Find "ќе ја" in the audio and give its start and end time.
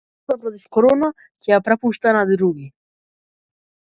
1.17-1.59